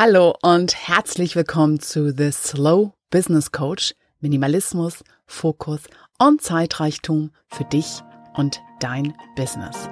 [0.00, 3.96] Hallo und herzlich willkommen zu The Slow Business Coach.
[4.20, 5.80] Minimalismus, Fokus
[6.20, 8.04] und Zeitreichtum für dich
[8.36, 9.90] und dein Business.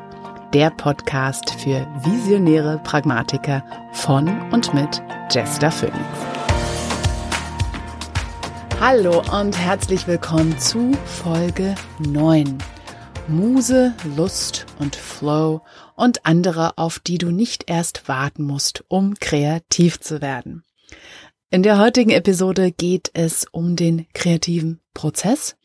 [0.55, 3.65] Der Podcast für visionäre Pragmatiker
[3.95, 5.99] von und mit Jester Phoenix.
[8.79, 12.59] Hallo und herzlich willkommen zu Folge 9.
[13.29, 15.63] Muse, Lust und Flow
[15.97, 20.63] und andere, auf die du nicht erst warten musst, um kreativ zu werden.
[21.51, 25.57] In der heutigen Episode geht es um den kreativen Prozess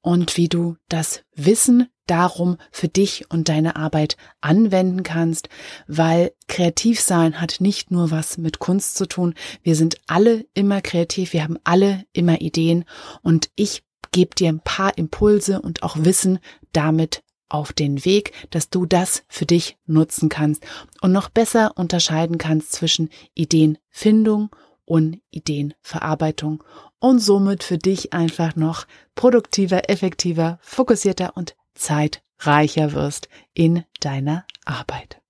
[0.00, 5.48] und wie du das Wissen darum für dich und deine Arbeit anwenden kannst,
[5.88, 9.34] weil kreativ sein hat nicht nur was mit Kunst zu tun.
[9.62, 12.84] Wir sind alle immer kreativ, wir haben alle immer Ideen
[13.22, 16.38] und ich gebe dir ein paar Impulse und auch Wissen
[16.72, 20.64] damit auf den Weg, dass du das für dich nutzen kannst
[21.00, 24.54] und noch besser unterscheiden kannst zwischen Ideenfindung
[24.84, 26.62] und Ideenverarbeitung
[26.98, 35.20] und somit für dich einfach noch produktiver, effektiver, fokussierter und zeitreicher wirst in deiner Arbeit.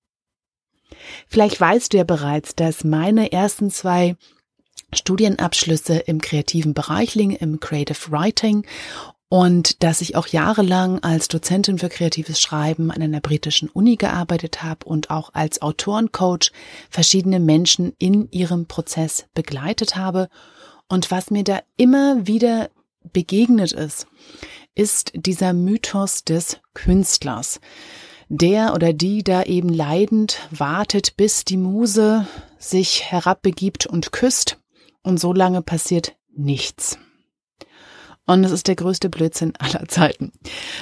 [1.26, 4.16] Vielleicht weißt du ja bereits, dass meine ersten zwei
[4.92, 8.66] Studienabschlüsse im kreativen Bereich liegen, im Creative Writing
[9.28, 14.62] und dass ich auch jahrelang als Dozentin für kreatives Schreiben an einer britischen Uni gearbeitet
[14.62, 16.50] habe und auch als Autorencoach
[16.88, 20.28] verschiedene Menschen in ihrem Prozess begleitet habe.
[20.88, 22.70] Und was mir da immer wieder
[23.12, 24.06] begegnet ist,
[24.74, 27.60] ist dieser Mythos des Künstlers.
[28.30, 32.26] Der oder die da eben leidend wartet, bis die Muse
[32.58, 34.58] sich herabbegibt und küsst
[35.02, 36.98] und so lange passiert nichts.
[38.28, 40.32] Und es ist der größte Blödsinn aller Zeiten.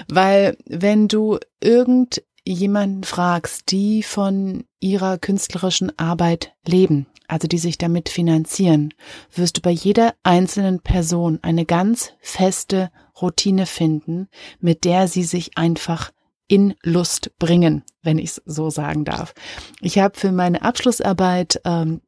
[0.09, 8.09] Weil wenn du irgendjemanden fragst, die von ihrer künstlerischen Arbeit leben, also die sich damit
[8.09, 8.93] finanzieren,
[9.33, 12.91] wirst du bei jeder einzelnen Person eine ganz feste
[13.23, 16.11] Routine finden, mit der sie sich einfach
[16.49, 19.35] in Lust bringen, wenn ich es so sagen darf.
[19.81, 22.01] Ich habe für meine Abschlussarbeit ähm,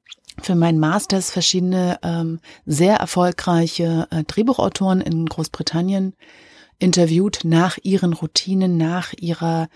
[0.43, 6.15] für meinen Masters verschiedene ähm, sehr erfolgreiche äh, Drehbuchautoren in Großbritannien
[6.79, 9.69] interviewt nach ihren Routinen, nach ihrer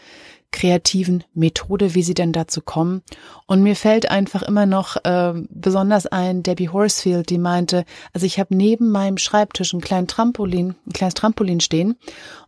[0.52, 3.02] kreativen Methode, wie sie denn dazu kommen.
[3.46, 8.38] Und mir fällt einfach immer noch äh, besonders ein Debbie Horsfield, die meinte, also ich
[8.38, 11.96] habe neben meinem Schreibtisch einen kleinen Trampolin, ein kleines Trampolin stehen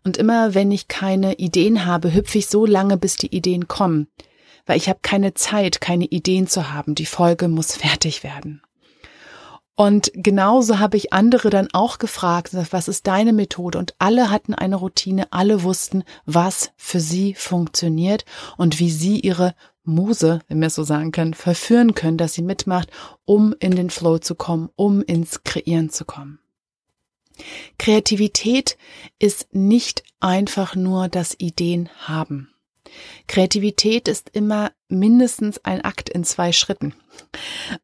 [0.04, 4.06] und immer wenn ich keine Ideen habe, hüpfe ich so lange, bis die Ideen kommen
[4.66, 6.94] weil ich habe keine Zeit, keine Ideen zu haben.
[6.94, 8.62] Die Folge muss fertig werden.
[9.76, 13.78] Und genauso habe ich andere dann auch gefragt, was ist deine Methode?
[13.78, 18.24] Und alle hatten eine Routine, alle wussten, was für sie funktioniert
[18.56, 22.42] und wie sie ihre Muse, wenn wir es so sagen können, verführen können, dass sie
[22.42, 22.90] mitmacht,
[23.24, 26.38] um in den Flow zu kommen, um ins Kreieren zu kommen.
[27.78, 28.78] Kreativität
[29.18, 32.53] ist nicht einfach nur das Ideen haben.
[33.26, 36.94] Kreativität ist immer mindestens ein Akt in zwei Schritten.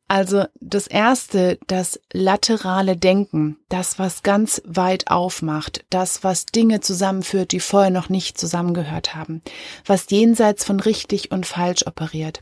[0.08, 7.52] Also das erste, das laterale Denken, das, was ganz weit aufmacht, das, was Dinge zusammenführt,
[7.52, 9.42] die vorher noch nicht zusammengehört haben,
[9.86, 12.40] was jenseits von richtig und falsch operiert,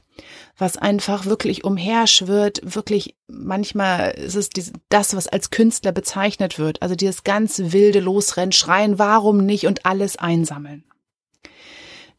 [0.56, 4.50] was einfach wirklich umherschwirrt, wirklich manchmal ist es
[4.89, 9.85] das, was als Künstler bezeichnet wird, also dieses ganz wilde Losrennen, schreien, warum nicht und
[9.85, 10.85] alles einsammeln.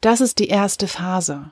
[0.02, 1.52] Das ist die erste Phase.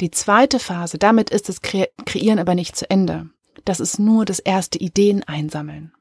[0.00, 3.28] Die zweite Phase, damit ist das Kreieren aber nicht zu Ende.
[3.64, 5.92] Das ist nur das erste Ideen einsammeln.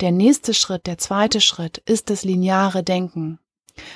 [0.00, 3.38] Der nächste Schritt, der zweite Schritt ist das lineare Denken.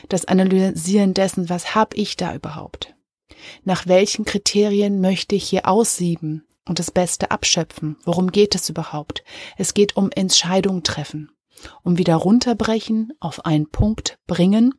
[0.08, 2.94] Das Analysieren dessen, was habe ich da überhaupt?
[3.64, 7.98] Nach welchen Kriterien möchte ich hier aussieben und das Beste abschöpfen?
[8.04, 9.22] Worum geht es überhaupt?
[9.58, 11.30] Es geht um Entscheidung treffen,
[11.82, 14.74] um wieder runterbrechen, auf einen Punkt bringen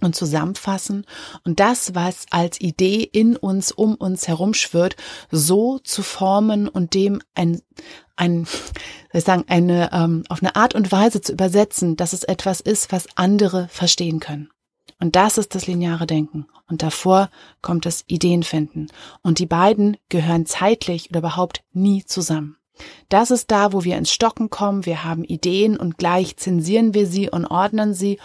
[0.00, 1.06] und zusammenfassen
[1.44, 4.96] und das, was als Idee in uns, um uns herumschwirrt,
[5.30, 7.60] so zu formen und dem ein,
[8.16, 12.24] ein, soll ich sagen, eine, ähm, auf eine Art und Weise zu übersetzen, dass es
[12.24, 14.50] etwas ist, was andere verstehen können.
[15.00, 16.46] Und das ist das lineare Denken.
[16.68, 17.30] Und davor
[17.62, 18.90] kommt das Ideenfinden.
[19.22, 22.56] Und die beiden gehören zeitlich oder überhaupt nie zusammen.
[23.08, 24.86] Das ist da, wo wir ins Stocken kommen.
[24.86, 28.18] Wir haben Ideen und gleich zensieren wir sie und ordnen sie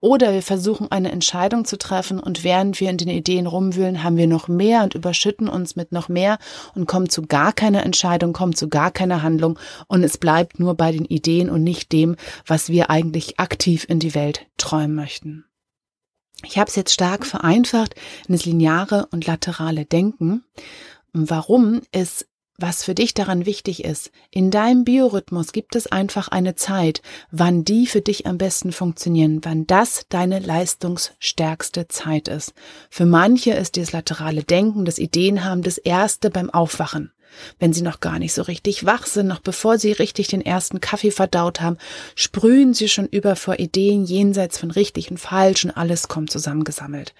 [0.00, 4.16] oder wir versuchen eine Entscheidung zu treffen und während wir in den Ideen rumwühlen, haben
[4.16, 6.38] wir noch mehr und überschütten uns mit noch mehr
[6.74, 9.58] und kommen zu gar keiner Entscheidung, kommen zu gar keiner Handlung
[9.88, 12.16] und es bleibt nur bei den Ideen und nicht dem,
[12.46, 15.44] was wir eigentlich aktiv in die Welt träumen möchten.
[16.44, 17.94] Ich habe es jetzt stark vereinfacht
[18.26, 20.44] in das lineare und laterale Denken.
[21.12, 22.26] Warum es
[22.60, 24.10] was für dich daran wichtig ist.
[24.30, 29.40] In deinem Biorhythmus gibt es einfach eine Zeit, wann die für dich am besten funktionieren,
[29.42, 32.54] wann das deine leistungsstärkste Zeit ist.
[32.90, 37.12] Für manche ist das laterale Denken, das Ideenhaben das erste beim Aufwachen.
[37.58, 40.80] Wenn sie noch gar nicht so richtig wach sind, noch bevor sie richtig den ersten
[40.80, 41.78] Kaffee verdaut haben,
[42.14, 47.14] sprühen sie schon über vor Ideen jenseits von richtig und falsch und alles kommt zusammengesammelt.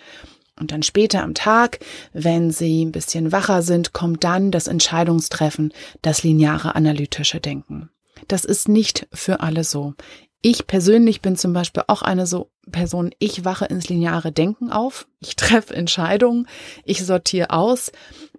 [0.60, 1.80] Und dann später am Tag,
[2.12, 5.72] wenn sie ein bisschen wacher sind, kommt dann das Entscheidungstreffen,
[6.02, 7.90] das lineare analytische Denken.
[8.28, 9.94] Das ist nicht für alle so.
[10.42, 15.06] Ich persönlich bin zum Beispiel auch eine so Person, ich wache ins lineare Denken auf,
[15.20, 16.46] ich treffe Entscheidungen,
[16.84, 17.92] ich sortiere aus.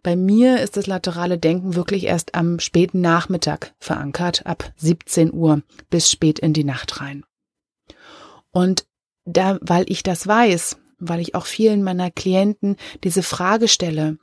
[0.03, 5.61] Bei mir ist das laterale Denken wirklich erst am späten Nachmittag verankert, ab 17 Uhr
[5.89, 7.23] bis spät in die Nacht rein.
[8.51, 8.85] Und
[9.25, 14.17] da, weil ich das weiß, weil ich auch vielen meiner Klienten diese Frage stelle,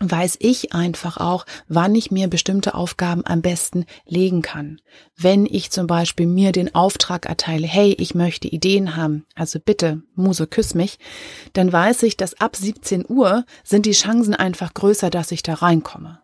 [0.00, 4.80] weiß ich einfach auch, wann ich mir bestimmte Aufgaben am besten legen kann.
[5.16, 10.02] Wenn ich zum Beispiel mir den Auftrag erteile, hey, ich möchte Ideen haben, also bitte,
[10.14, 10.98] Muse, küss mich,
[11.52, 15.54] dann weiß ich, dass ab 17 Uhr sind die Chancen einfach größer, dass ich da
[15.54, 16.20] reinkomme.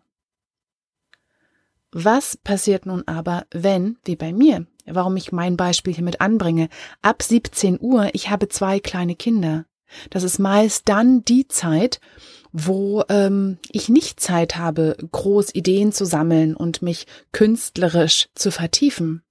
[1.93, 6.69] Was passiert nun aber, wenn, wie bei mir, warum ich mein Beispiel hier mit anbringe,
[7.01, 9.65] ab 17 Uhr, ich habe zwei kleine Kinder.
[10.09, 11.99] Das ist meist dann die Zeit,
[12.51, 19.23] wo ähm, ich nicht Zeit habe, groß Ideen zu sammeln und mich künstlerisch zu vertiefen.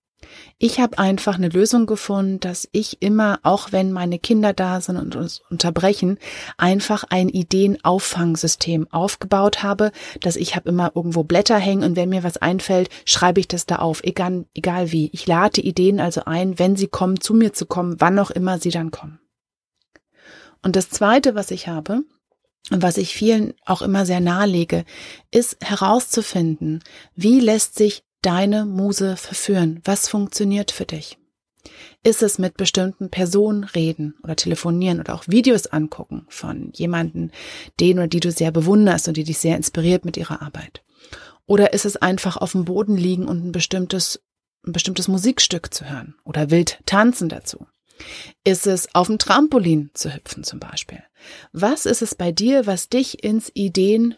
[0.58, 4.96] Ich habe einfach eine Lösung gefunden, dass ich immer, auch wenn meine Kinder da sind
[4.96, 6.18] und uns unterbrechen,
[6.56, 9.90] einfach ein Ideenauffangsystem aufgebaut habe,
[10.20, 13.66] dass ich habe immer irgendwo Blätter hängen und wenn mir was einfällt, schreibe ich das
[13.66, 15.10] da auf, egal, egal wie.
[15.12, 18.58] Ich lade Ideen also ein, wenn sie kommen, zu mir zu kommen, wann auch immer
[18.58, 19.18] sie dann kommen.
[20.62, 22.02] Und das Zweite, was ich habe,
[22.70, 24.84] und was ich vielen auch immer sehr nahelege,
[25.30, 26.84] ist herauszufinden,
[27.16, 29.80] wie lässt sich deine Muse verführen?
[29.84, 31.16] Was funktioniert für dich?
[32.02, 37.32] Ist es mit bestimmten Personen reden oder telefonieren oder auch Videos angucken von jemanden,
[37.80, 40.82] den oder die du sehr bewunderst und die dich sehr inspiriert mit ihrer Arbeit?
[41.46, 44.22] Oder ist es einfach auf dem Boden liegen und ein bestimmtes,
[44.66, 47.66] ein bestimmtes Musikstück zu hören oder wild tanzen dazu?
[48.44, 51.02] Ist es auf dem Trampolin zu hüpfen zum Beispiel?
[51.52, 54.16] Was ist es bei dir, was dich ins Ideen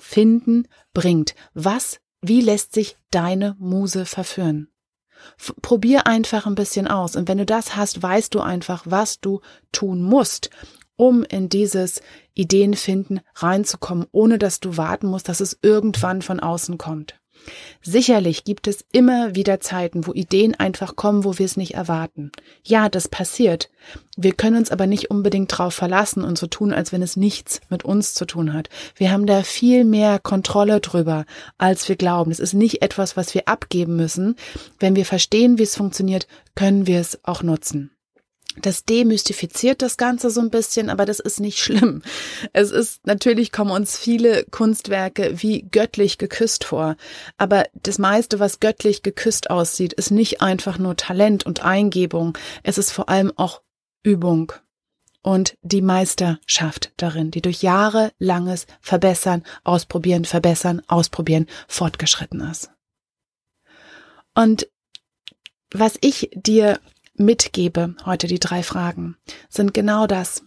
[0.00, 1.34] finden bringt?
[1.54, 4.68] Was, wie lässt sich deine Muse verführen?
[5.38, 7.16] F probier einfach ein bisschen aus.
[7.16, 9.40] Und wenn du das hast, weißt du einfach, was du
[9.72, 10.50] tun musst,
[10.96, 12.00] um in dieses
[12.34, 17.20] Ideenfinden reinzukommen, ohne dass du warten musst, dass es irgendwann von außen kommt.
[17.82, 22.32] Sicherlich gibt es immer wieder Zeiten, wo Ideen einfach kommen, wo wir es nicht erwarten.
[22.62, 23.70] Ja, das passiert.
[24.16, 27.60] Wir können uns aber nicht unbedingt darauf verlassen und so tun, als wenn es nichts
[27.68, 28.70] mit uns zu tun hat.
[28.96, 31.26] Wir haben da viel mehr Kontrolle drüber,
[31.58, 32.30] als wir glauben.
[32.30, 34.36] Es ist nicht etwas, was wir abgeben müssen.
[34.78, 37.93] Wenn wir verstehen, wie es funktioniert, können wir es auch nutzen.
[38.56, 42.02] Das demystifiziert das Ganze so ein bisschen, aber das ist nicht schlimm.
[42.52, 46.96] Es ist, natürlich kommen uns viele Kunstwerke wie göttlich geküsst vor.
[47.36, 52.38] Aber das meiste, was göttlich geküsst aussieht, ist nicht einfach nur Talent und Eingebung.
[52.62, 53.60] Es ist vor allem auch
[54.02, 54.52] Übung
[55.22, 62.70] und die Meisterschaft darin, die durch jahrelanges Verbessern, Ausprobieren, Verbessern, Ausprobieren fortgeschritten ist.
[64.34, 64.68] Und
[65.72, 66.78] was ich dir
[67.14, 69.16] mitgebe, heute die drei Fragen,
[69.48, 70.42] sind genau das.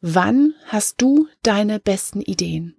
[0.00, 2.76] Wann hast du deine besten Ideen?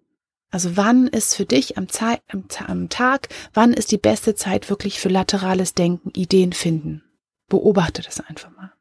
[0.50, 4.70] Also wann ist für dich am, Zeit, am, am Tag, wann ist die beste Zeit
[4.70, 7.04] wirklich für laterales Denken, Ideen finden?
[7.48, 8.74] Beobachte das einfach mal.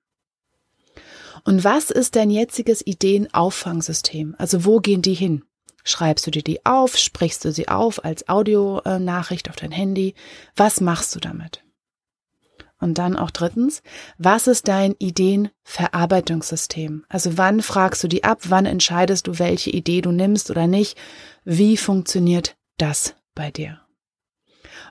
[1.45, 4.35] Und was ist dein jetziges Ideenauffangsystem?
[4.37, 5.45] Also wo gehen die hin?
[5.85, 6.97] Schreibst du dir die auf?
[6.97, 10.15] Sprichst du sie auf als Audionachricht auf dein Handy?
[10.57, 11.63] Was machst du damit?
[12.81, 13.83] Und dann auch drittens,
[14.17, 17.05] was ist dein Ideenverarbeitungssystem?
[17.09, 18.41] Also wann fragst du die ab?
[18.49, 20.97] Wann entscheidest du, welche Idee du nimmst oder nicht?
[21.45, 23.81] Wie funktioniert das bei dir?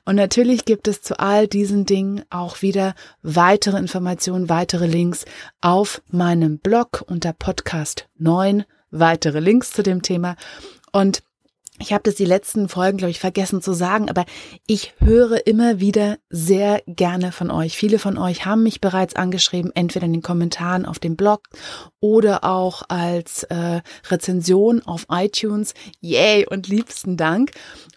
[0.05, 5.25] Und natürlich gibt es zu all diesen Dingen auch wieder weitere Informationen, weitere Links
[5.61, 10.35] auf meinem Blog unter Podcast 9, weitere Links zu dem Thema.
[10.91, 11.23] Und
[11.79, 14.25] ich habe das die letzten Folgen, glaube ich, vergessen zu sagen, aber
[14.67, 17.77] ich höre immer wieder sehr gerne von euch.
[17.77, 21.43] Viele von euch haben mich bereits angeschrieben, entweder in den Kommentaren auf dem Blog
[21.99, 25.73] oder auch als äh, Rezension auf iTunes.
[26.01, 27.51] Yay und liebsten Dank.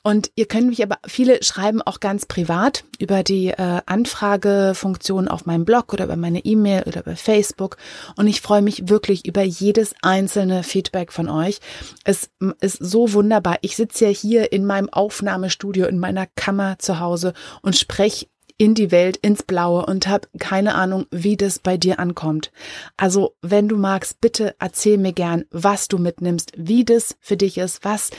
[0.04, 5.46] Und ihr könnt mich aber, viele schreiben auch ganz privat über die äh, Anfragefunktion auf
[5.46, 7.76] meinem Blog oder über meine E-Mail oder über Facebook.
[8.16, 11.60] Und ich freue mich wirklich über jedes einzelne Feedback von euch.
[12.04, 13.58] Es ist so wunderbar.
[13.60, 18.26] Ich ich sitze ja hier in meinem Aufnahmestudio, in meiner Kammer zu Hause und spreche
[18.58, 22.52] in die Welt, ins Blaue und habe keine Ahnung, wie das bei dir ankommt.
[22.98, 27.56] Also, wenn du magst, bitte erzähl mir gern, was du mitnimmst, wie das für dich
[27.56, 28.10] ist, was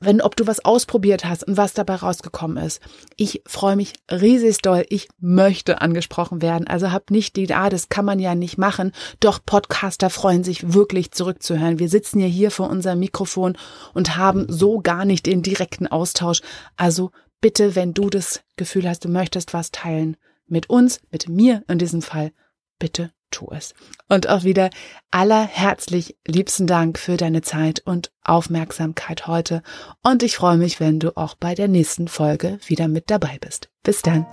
[0.00, 2.80] wenn, ob du was ausprobiert hast und was dabei rausgekommen ist.
[3.16, 4.84] Ich freue mich riesig doll.
[4.88, 6.68] Ich möchte angesprochen werden.
[6.68, 8.92] Also hab nicht die, ah, das kann man ja nicht machen.
[9.20, 11.78] Doch Podcaster freuen sich wirklich zurückzuhören.
[11.78, 13.56] Wir sitzen ja hier vor unserem Mikrofon
[13.92, 16.42] und haben so gar nicht den direkten Austausch.
[16.76, 21.64] Also bitte, wenn du das Gefühl hast, du möchtest was teilen mit uns, mit mir
[21.68, 22.32] in diesem Fall,
[22.78, 23.74] bitte tu es.
[24.08, 24.70] Und auch wieder
[25.10, 29.62] allerherzlich liebsten Dank für deine Zeit und Aufmerksamkeit heute.
[30.02, 33.70] Und ich freue mich, wenn du auch bei der nächsten Folge wieder mit dabei bist.
[33.82, 34.26] Bis dann.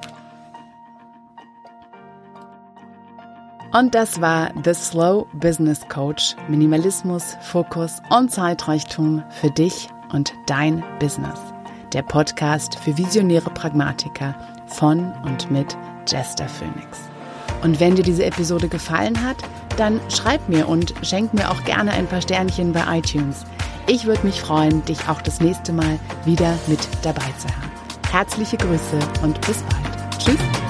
[3.73, 6.35] Und das war The Slow Business Coach.
[6.47, 11.39] Minimalismus, Fokus und Zeitreichtum für dich und dein Business.
[11.93, 14.35] Der Podcast für visionäre Pragmatiker
[14.67, 17.14] von und mit Jester Phoenix.
[17.65, 19.37] Und wenn dir diese Episode gefallen hat,
[19.75, 23.43] dann schreib mir und schenk mir auch gerne ein paar Sternchen bei iTunes.
[23.87, 27.71] Ich würde mich freuen, dich auch das nächste Mal wieder mit dabei zu haben.
[28.11, 30.19] Herzliche Grüße und bis bald.
[30.19, 30.64] Tschüss.